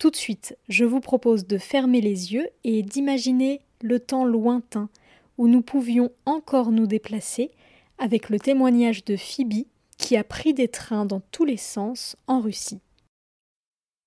[0.00, 4.88] Tout de suite, je vous propose de fermer les yeux et d'imaginer le temps lointain
[5.36, 7.50] où nous pouvions encore nous déplacer
[7.98, 9.66] avec le témoignage de Phoebe
[9.98, 12.80] qui a pris des trains dans tous les sens en Russie.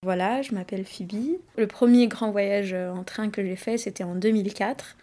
[0.02, 1.38] Voilà, je m'appelle Phoebe.
[1.58, 4.98] Le premier grand voyage en train que j'ai fait, c'était en 2004.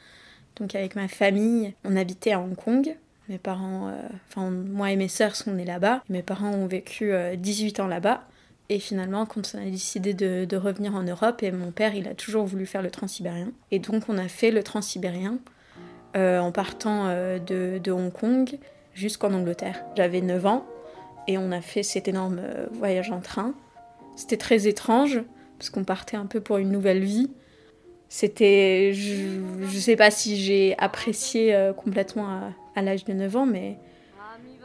[0.57, 2.97] Donc avec ma famille, on habitait à Hong Kong.
[3.29, 6.03] Mes parents, euh, enfin moi et mes sœurs sont nés là-bas.
[6.09, 8.27] Mes parents ont vécu 18 euh, ans là-bas.
[8.73, 12.15] Et finalement, quand on a décidé de, revenir en Europe, et mon père, il a
[12.15, 13.51] toujours voulu faire le transsibérien.
[13.73, 15.39] Et donc, on a fait le transsibérien
[16.17, 18.59] euh, en partant euh, de, Hong Kong
[18.95, 19.85] jusqu'en Angleterre.
[19.97, 20.67] J'avais 9 ans
[21.27, 23.55] et on a fait cet énorme euh, voyage en train.
[24.15, 25.21] C'était très étrange
[25.59, 27.29] parce qu'on partait un peu pour une nouvelle vie.
[28.09, 28.93] C'était.
[28.95, 33.79] Je ne sais pas si j'ai apprécié complètement à, à l'âge de 9 ans, mais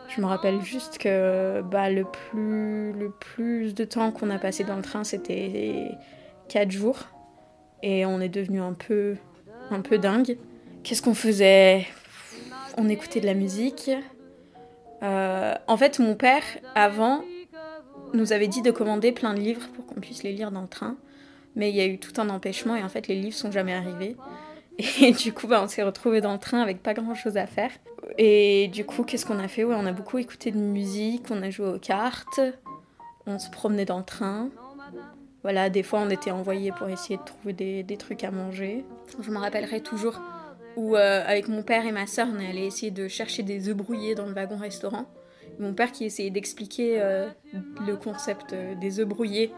[0.07, 4.63] je me rappelle juste que bah, le, plus, le plus de temps qu'on a passé
[4.63, 5.91] dans le train, c'était
[6.49, 6.99] 4 jours.
[7.83, 9.15] Et on est devenu un peu,
[9.69, 10.37] un peu dingue.
[10.83, 11.85] Qu'est-ce qu'on faisait?
[12.77, 13.91] On écoutait de la musique.
[15.03, 17.23] Euh, en fait, mon père, avant,
[18.13, 20.67] nous avait dit de commander plein de livres pour qu'on puisse les lire dans le
[20.67, 20.95] train.
[21.55, 23.73] Mais il y a eu tout un empêchement et en fait, les livres sont jamais
[23.73, 24.15] arrivés.
[25.01, 27.47] Et du coup, bah, on s'est retrouvés dans le train avec pas grand chose à
[27.47, 27.71] faire.
[28.17, 29.63] Et du coup, qu'est-ce qu'on a fait?
[29.63, 32.39] On a beaucoup écouté de musique, on a joué aux cartes,
[33.25, 34.49] on se promenait dans le train.
[35.43, 38.83] Voilà, des fois on était envoyés pour essayer de trouver des, trucs à manger.
[39.21, 40.19] Je me rappellerai toujours
[40.75, 43.69] où, euh, avec mon père et ma soeur, on est allé essayer de chercher des
[43.69, 45.05] œufs brouillés dans le wagon-restaurant.
[45.59, 47.27] Mon père qui essayait d'expliquer euh,
[47.85, 49.51] le concept euh, des œufs brouillés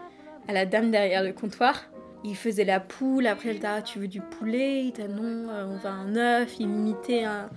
[0.47, 1.85] à la dame derrière le comptoir
[2.23, 5.77] il faisait la poule, après elle t'a tu veux du poulet, il t'a non, on
[5.77, 7.49] va un œuf, il imitait un,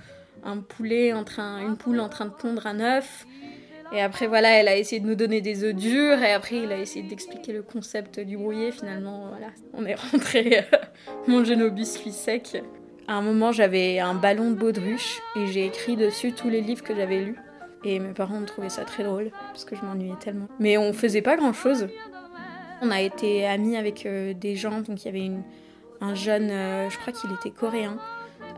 [0.44, 3.27] un poulet en train, une poule en train de pondre un œuf.
[3.92, 6.22] Et après, voilà, elle a essayé de nous donner des œufs durs.
[6.22, 8.70] Et après, il a essayé d'expliquer le concept du brouillé.
[8.70, 10.77] Finalement, voilà, on est rentré euh,
[11.27, 12.62] manger nos biscuits secs.
[13.08, 16.84] À un moment, j'avais un ballon de baudruche et j'ai écrit dessus tous les livres
[16.84, 17.36] que j'avais lus.
[17.83, 20.46] Et mes parents ont trouvé ça très drôle parce que je m'ennuyais tellement.
[20.61, 21.89] Mais on faisait pas grand chose.
[22.83, 24.83] On a été amis avec euh, des gens.
[24.83, 25.30] Donc, il y avait
[26.01, 27.98] un jeune, euh, je crois qu'il était coréen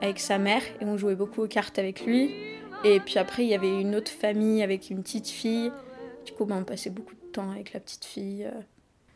[0.03, 2.35] avec sa mère et on jouait beaucoup aux cartes avec lui.
[2.85, 5.71] Et puis après, il y avait une autre famille avec une petite fille.
[6.27, 8.45] Du coup, ben, on passait beaucoup de temps avec la petite fille.
[8.45, 8.61] Euh.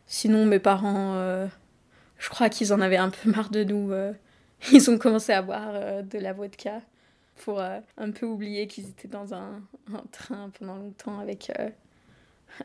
[0.05, 1.45] Sinon, mes parents, euh,
[2.17, 3.91] je crois qu'ils en avaient un peu marre de nous.
[3.91, 4.13] Euh.
[4.71, 6.81] Ils ont commencé à boire de la vodka
[7.35, 9.61] pour un peu oublier qu'ils étaient dans un,
[9.93, 11.51] un, train pendant longtemps avec,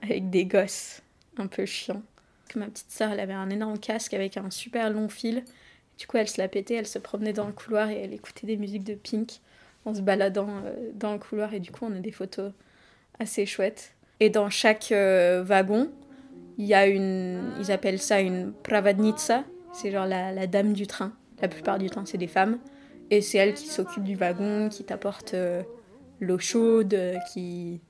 [0.03, 1.03] avec des gosses
[1.37, 2.01] un peu chiants.
[2.55, 5.45] ma petite sœur, elle avait un énorme casque avec un super long fil.
[5.99, 8.47] Du coup, elle se la pétait, elle se promenait dans le couloir et elle écoutait
[8.47, 9.41] des musiques de Pink
[9.85, 11.55] en se baladant euh, dans le couloir.
[11.55, 12.53] Et du coup, on a des photos
[13.19, 13.95] assez chouettes.
[14.21, 15.91] Et dans chaque euh, wagon,
[16.59, 17.53] il y a une.
[17.61, 19.45] Ils appellent ça une pravadnitsa.
[19.73, 21.13] C'est genre la, dame du train.
[21.41, 22.59] La plupart du temps, c'est des femmes.
[23.11, 25.63] Et c'est elle qui s'occupe du wagon, qui t'apporte euh,
[26.21, 26.97] l'eau chaude,
[27.33, 27.81] qui,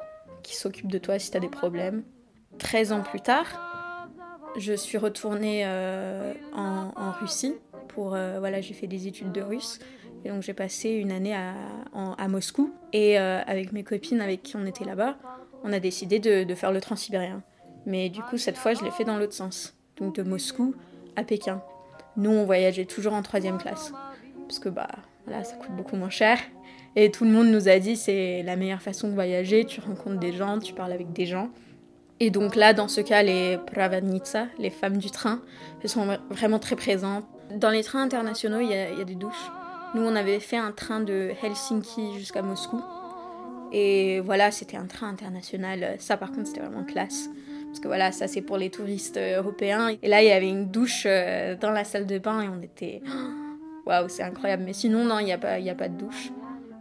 [0.43, 2.03] qui s'occupe de toi si tu as des problèmes.
[2.59, 7.55] 13 ans plus tard, je suis retournée en Russie
[7.99, 9.79] euh, voilà, j'ai fait des études de russe.
[10.25, 12.73] Et donc j'ai passé une année à, Moscou.
[12.93, 15.17] Et euh, avec mes copines avec qui on était là-bas,
[15.65, 17.43] on a décidé de, de faire le transsibérien.
[17.87, 19.77] Mais du coup, cette fois, je l'ai fait dans l'autre sens.
[19.97, 20.75] Donc de Moscou
[21.17, 21.63] à Pékin.
[22.17, 23.93] Nous, on voyageait toujours en troisième classe.
[24.47, 24.89] Parce que bah,
[25.27, 26.39] voilà, ça coûte beaucoup moins cher.
[26.95, 29.65] Et tout le monde nous a dit c'est la meilleure façon de voyager.
[29.65, 31.51] Tu rencontres des gens, tu parles avec des gens.
[32.21, 35.43] Et donc là, dans ce cas, les pravanitsa, les femmes du train,
[35.83, 37.25] elles sont vraiment très présentes.
[37.57, 39.51] Dans les trains internationaux, il y, a, des douches.
[39.95, 42.83] Nous, on avait fait un train de Helsinki jusqu'à Moscou.
[43.73, 45.97] Et voilà, c'était un train international.
[45.99, 47.29] Ça, par contre, c'était vraiment classe.
[47.67, 49.97] Parce que voilà, ça, c'est pour les touristes euh, européens.
[50.03, 52.61] Et là, il y avait une douche euh, dans la salle de bain et on
[52.61, 53.01] était.
[53.87, 54.65] Waouh, c'est incroyable.
[54.65, 56.31] Mais sinon, non, il n'y a, pas, a pas de douche.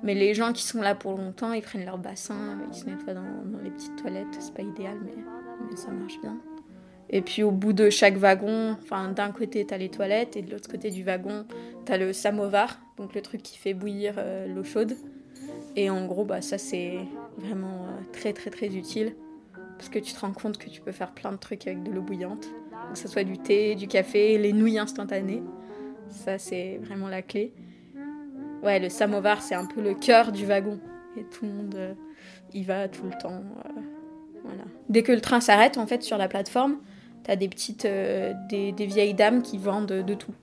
[0.03, 3.13] Mais les gens qui sont là pour longtemps, ils prennent leur bassin, ils se nettoient
[3.13, 4.27] dans, dans les petites toilettes.
[4.39, 6.37] C'est pas idéal, mais ça marche bien.
[7.11, 10.49] Et puis au bout de chaque wagon, enfin d'un côté t'as les toilettes et de
[10.51, 11.45] l'autre côté du wagon
[11.85, 14.95] t'as le samovar, donc le truc qui fait bouillir euh, l'eau chaude.
[15.75, 16.99] Et en gros bah ça c'est
[17.37, 19.15] vraiment euh, très très très utile
[19.77, 21.91] parce que tu te rends compte que tu peux faire plein de trucs avec de
[21.91, 22.47] l'eau bouillante,
[22.93, 25.43] que ce soit du thé, du café, les nouilles instantanées.
[26.07, 27.53] Ça c'est vraiment la clé.
[28.63, 30.79] Ouais, le samovar c'est un peu le cœur du wagon
[31.17, 31.93] et tout le monde euh,
[32.53, 33.43] y va tout le temps.
[34.45, 34.63] voilà.
[34.87, 36.77] Dès que le train s'arrête en fait sur la plateforme,
[37.23, 40.33] t'as des petites euh, des, vieilles dames qui vendent de, tout.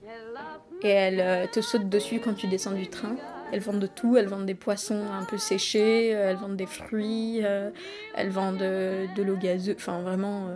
[0.81, 3.15] Et elles euh, te sautent dessus quand tu descends du train.
[3.51, 6.67] Elles vendent de tout, elles vendent des poissons un peu séchés, euh, elles vendent des
[6.67, 10.47] fruits, elles vendent de, l'eau gazeuse, enfin vraiment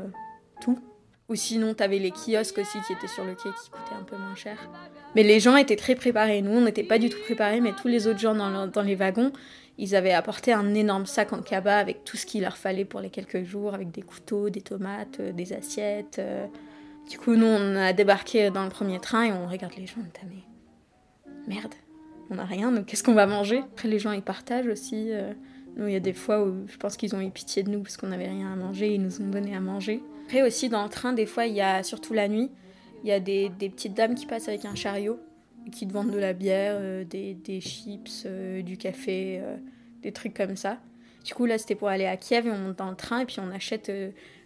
[0.61, 0.79] tout.
[1.29, 4.17] Ou sinon, t'avais les kiosques aussi qui étaient sur le quai qui coûtaient un peu
[4.17, 4.57] moins cher.
[5.15, 6.41] Mais les gens étaient très préparés.
[6.41, 9.31] Nous, on n'était pas du tout préparés, mais tous les autres gens dans, les wagons,
[9.77, 12.99] ils avaient apporté un énorme sac en cabas avec tout ce qu'il leur fallait pour
[12.99, 16.19] les quelques jours, avec des couteaux, des tomates, euh, des assiettes.
[16.19, 16.45] euh.
[17.09, 19.95] Du coup, nous, on a débarqué dans le premier train et on regarde les gens,
[19.99, 21.73] on mais merde,
[22.29, 23.59] on n'a rien, donc qu'est-ce qu'on va manger?
[23.59, 25.07] Après, les gens, ils partagent aussi.
[25.11, 25.33] euh.
[25.77, 27.97] Il y a des fois où je pense qu'ils ont eu pitié de nous parce
[27.97, 30.03] qu'on n'avait rien à manger, ils nous ont donné à manger.
[30.25, 32.49] Après aussi, dans le train, des fois, il y a, surtout la nuit,
[33.03, 35.19] il y a des, des petites dames qui passent avec un chariot
[35.67, 39.57] et qui te vendent de la bière, euh, des, des chips, euh, du café, euh,
[40.01, 40.79] des trucs comme ça.
[41.25, 43.25] Du coup, là, c'était pour aller à Kiev et on monte dans le train et
[43.25, 43.91] puis on achète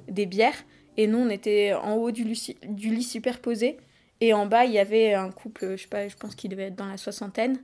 [0.08, 0.64] des bières.
[0.96, 3.78] Et nous, on était en haut du lit, superposé.
[4.22, 6.68] Et en bas, il y avait un couple, je sais pas, je pense qu'ils devaient
[6.68, 7.58] être dans la soixantaine.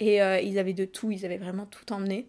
[0.00, 2.26] Et ils avaient de tout, ils avaient vraiment tout emmené.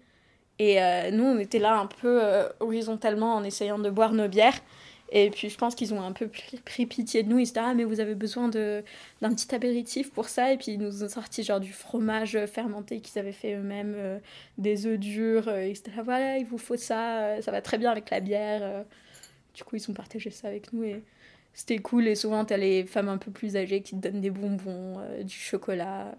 [0.59, 4.27] Et euh, nous, on était là un peu euh, horizontalement en essayant de boire nos
[4.27, 4.59] bières.
[5.11, 7.39] Et puis je pense qu'ils ont un peu pris, pitié de nous.
[7.39, 8.83] Ils se disaient Ah, mais vous avez besoin d'un
[9.33, 10.53] petit apéritif pour ça.
[10.53, 14.19] Et puis ils nous ont sorti genre du fromage fermenté qu'ils avaient fait eux-mêmes, euh,
[14.57, 15.49] des œufs durs.
[15.49, 18.83] Ils étaient là Voilà, il vous faut ça, ça va très bien avec la bière.
[19.55, 20.83] Du coup, ils ont partagé ça avec nous.
[20.83, 21.01] Et
[21.53, 22.07] c'était cool.
[22.07, 25.35] Et souvent, t'as les femmes un peu plus âgées qui te donnent des bonbons, du
[25.35, 26.15] chocolat.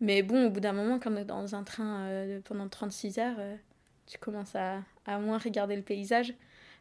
[0.00, 3.18] Mais bon, au bout d'un moment, quand on est dans un train euh, pendant 36
[3.18, 3.56] heures, euh,
[4.06, 6.34] tu commences à, à moins regarder le paysage.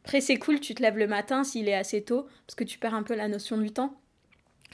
[0.03, 2.77] Après, c'est cool, tu te lèves le matin s'il est assez tôt, parce que tu
[2.77, 3.99] perds un peu la notion du temps.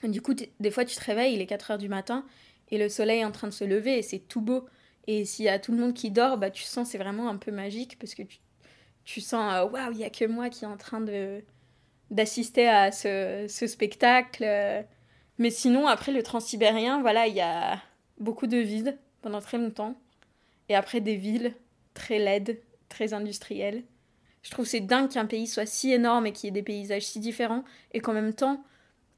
[0.04, 2.26] Du coup, des fois, tu te réveilles, il est 4 heures du matin,
[2.70, 4.66] et le soleil est en train de se lever, et c'est tout beau.
[5.08, 7.38] Et s'il y a tout le monde qui dort, bah, tu sens c'est vraiment un
[7.38, 8.40] peu magique, parce que tu,
[9.06, 11.44] tu sens, euh, waouh, il n'y a que moi qui est en train de
[12.12, 14.46] d'assister à ce, ce spectacle.
[15.40, 17.82] Mais sinon, après le transsibérien, voilà, il y a
[18.20, 19.96] beaucoup de vide pendant très longtemps.
[20.70, 21.56] Et après des villes
[21.94, 23.84] très laides, très industrielles.
[24.42, 27.06] Je trouve c'est dingue qu'un pays soit si énorme et qu'il y ait des paysages
[27.06, 27.64] si différents
[27.94, 28.64] et qu'en même temps,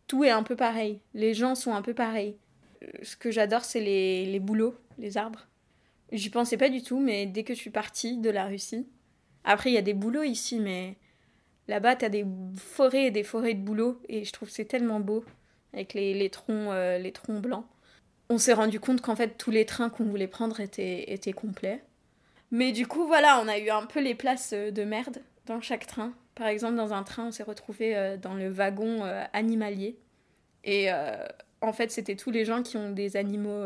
[0.08, 1.00] tout est un peu pareil.
[1.14, 2.38] Les gens sont un peu pareils.
[2.84, 5.48] Euh, Ce que j'adore, c'est les, les bouleaux, les arbres.
[6.12, 8.88] J'y pensais pas du tout, mais dès que je suis partie de la Russie,
[9.44, 10.98] après il y a des bouleaux ici, mais
[11.68, 12.26] là-bas t'as des
[12.56, 15.26] forêts et des forêts de bouleaux et je trouve c'est tellement beau
[15.74, 17.66] avec les, les troncs, euh, les troncs blancs.
[18.30, 21.84] On s'est rendu compte qu'en fait tous les trains qu'on voulait prendre étaient, étaient complets.
[22.52, 25.62] Mais du coup, voilà, on a eu un peu les places euh, de merde dans
[25.62, 26.14] chaque train.
[26.36, 29.98] Par exemple, dans un train, on s'est retrouvé euh, dans le wagon euh, animalier.
[30.64, 30.90] Et
[31.62, 33.66] en fait, c'était tous les gens qui ont des animaux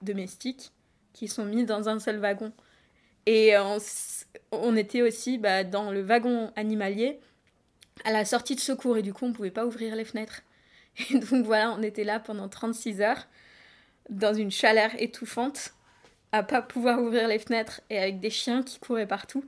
[0.00, 0.72] domestiques
[1.12, 2.52] qui sont mis dans un seul wagon.
[3.26, 3.76] Et on,
[4.52, 7.20] on était aussi bah, dans le wagon animalier
[8.06, 8.96] à la sortie de secours.
[8.96, 10.40] Et du coup, on pouvait pas ouvrir les fenêtres.
[11.10, 13.28] Et donc voilà, on était là pendant 36 heures
[14.08, 15.74] dans une chaleur étouffante
[16.32, 19.44] à pas pouvoir ouvrir les fenêtres et avec des chiens qui couraient partout.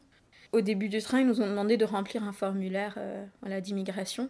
[0.52, 4.28] Au début du train, ils nous ont demandé de remplir un formulaire euh, voilà, d'immigration.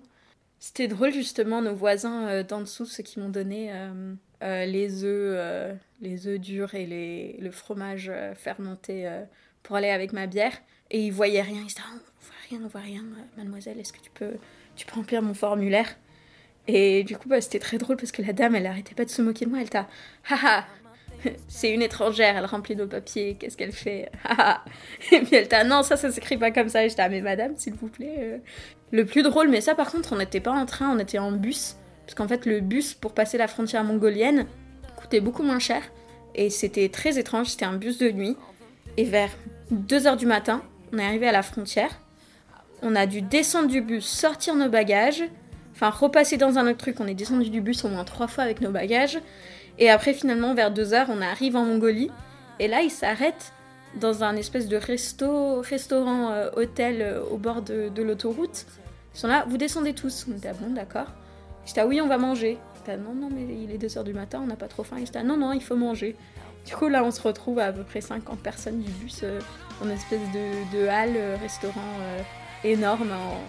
[0.59, 5.05] C'était drôle justement, nos voisins euh, d'en dessous, ceux qui m'ont donné euh, euh, les
[5.05, 9.23] œufs, euh, les œufs durs et le fromage euh, fermenté euh,
[9.62, 10.53] pour aller avec ma bière.
[10.91, 13.05] Et ils voyaient rien, ils disaient ah, on voit rien, on voit rien,
[13.38, 14.35] mademoiselle, est-ce que tu peux,
[14.77, 15.97] tu peux remplir mon formulaire?
[16.68, 19.10] Et du coup, bah, c'était très drôle parce que la dame, elle arrêtait pas de
[19.10, 19.88] se moquer de moi, elle t'a
[20.28, 20.64] haha
[21.48, 24.64] c'est une étrangère, elle remplit nos papiers, qu'est-ce qu'elle fait Haha.
[25.12, 26.84] Et puis elle t'a non, ça, ça s'écrit pas comme ça.
[26.84, 28.16] Et j'étais, ah, mais madame, s'il vous plaît.
[28.18, 28.38] euh.
[28.92, 31.32] Le plus drôle, mais ça par contre, on n'était pas en train, on était en
[31.32, 31.76] bus.
[32.06, 34.46] Parce qu'en fait, le bus pour passer la frontière mongolienne
[34.96, 35.82] coûtait beaucoup moins cher.
[36.34, 38.36] Et c'était très étrange, c'était un bus de nuit.
[38.96, 39.31] Et vers
[39.72, 40.62] 2h du matin,
[40.93, 41.90] on est arrivé à la frontière.
[42.82, 45.22] On a dû descendre du bus, sortir nos bagages.
[45.81, 47.01] Enfin, repasser dans un autre truc.
[47.01, 49.19] On est descendu du bus au moins trois fois avec nos bagages.
[49.79, 52.10] Et après, finalement, vers 2h, on arrive en Mongolie.
[52.58, 53.55] Et là, ils s'arrêtent
[53.99, 58.67] dans un espèce de resto, restaurant, euh, hôtel euh, au bord de, l'autoroute.
[59.15, 60.27] Ils sont là, vous descendez tous.
[60.31, 61.06] On était, ah bon, d'accord.
[61.65, 62.58] J'étais, ah oui, on va manger.
[62.77, 64.99] J'étais, ah non, non, mais il est 2h du matin, on n'a pas trop faim.
[64.99, 66.15] Étaient, ah non, non, il faut manger.
[66.67, 69.41] Du coup, là, on se retrouve à, peu près 50 personnes du bus, euh,
[69.82, 71.81] en espèce de, de halle, restaurant
[72.65, 73.13] énorme.
[73.13, 73.41] en-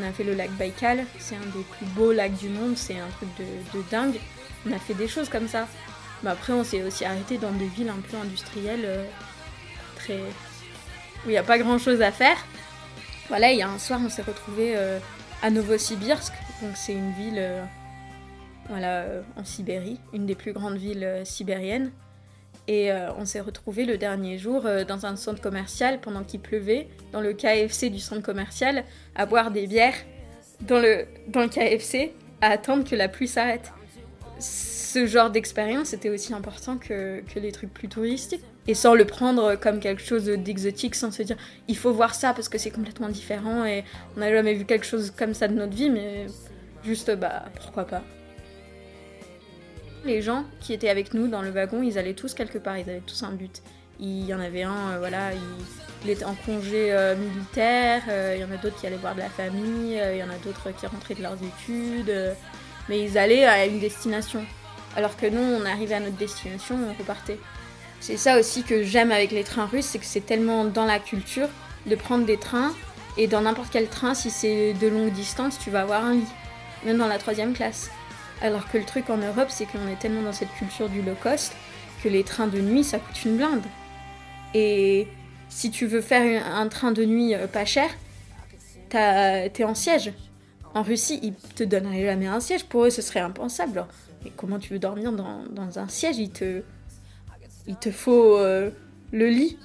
[0.00, 2.98] On a fait le lac Baïkal, c'est un des plus beaux lacs du monde, c'est
[2.98, 4.18] un truc de, dingue.
[4.66, 5.68] On a fait des choses comme ça.
[6.22, 9.04] Mais après, on s'est aussi arrêté dans des villes un peu industrielles, euh,
[10.08, 12.36] où il n'y a pas grand chose à faire.
[13.28, 14.76] Voilà, il y a un soir, on s'est retrouvé
[15.42, 17.64] à Novosibirsk, donc c'est une ville euh,
[18.68, 21.90] voilà, euh, en Sibérie, une des plus grandes villes euh, sibériennes.
[22.68, 26.40] Et euh, on s'est retrouvé le dernier jour euh, dans un centre commercial pendant qu'il
[26.40, 29.94] pleuvait, dans le KFC du centre commercial, à boire des bières
[30.60, 33.72] dans le, dans le KFC à attendre que la pluie s'arrête.
[34.38, 38.42] Ce genre d'expérience était aussi important que, que les trucs plus touristiques.
[38.66, 41.36] Et sans le prendre comme quelque chose d'exotique, sans se dire
[41.66, 43.84] il faut voir ça parce que c'est complètement différent et
[44.16, 46.26] on n'a jamais vu quelque chose comme ça de notre vie, mais
[46.84, 48.02] juste bah pourquoi pas.
[50.04, 52.88] Les gens qui étaient avec nous dans le wagon, ils allaient tous quelque part, ils
[52.88, 53.62] avaient tous un but.
[53.98, 55.32] Il y en avait un, euh, voilà,
[56.04, 59.14] il, était en congé euh, militaire, euh, il y en a d'autres qui allaient voir
[59.14, 62.34] de la famille, il y en a d'autres qui rentraient de leurs études,
[62.88, 64.42] mais ils allaient à une destination.
[64.96, 67.38] Alors que nous, on arrivait à notre destination, on repartait.
[68.00, 70.98] C'est ça aussi que j'aime avec les trains russes, c'est que c'est tellement dans la
[70.98, 71.48] culture
[71.84, 72.72] de prendre des trains,
[73.18, 76.32] et dans n'importe quel train, si c'est de longue distance, tu vas avoir un lit,
[76.86, 77.90] même dans la troisième classe.
[78.42, 81.14] Alors que le truc en Europe, c'est qu'on est tellement dans cette culture du low
[81.22, 81.52] cost
[82.02, 83.62] que les trains de nuit, ça coûte une blinde.
[84.54, 85.06] Et
[85.48, 87.90] si tu veux faire un train de nuit euh, pas cher,
[88.88, 90.12] t'es en siège.
[90.74, 92.64] En Russie, ils te donneraient jamais un siège.
[92.64, 93.84] Pour eux, ce serait impensable.
[94.24, 96.18] Mais comment tu veux dormir dans, un siège?
[96.18, 96.62] Il te,
[97.66, 98.70] il te faut euh,
[99.12, 99.58] le lit.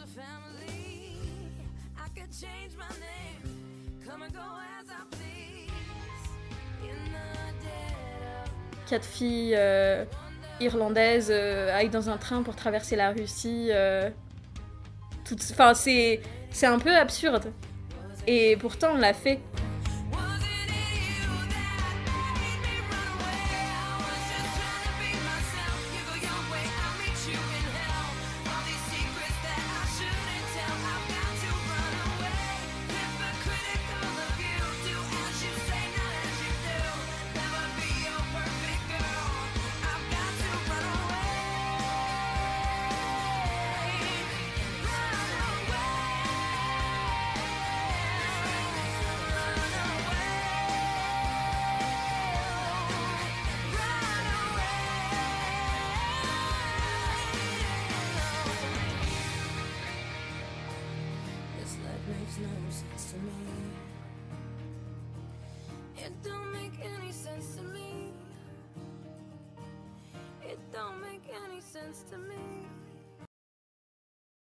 [8.88, 10.06] Quatre filles euh,
[10.60, 13.72] irlandaises aillent dans un train pour traverser la Russie.
[15.52, 17.52] Enfin, c'est, c'est un peu absurde.
[18.28, 19.40] Et pourtant, on l'a fait.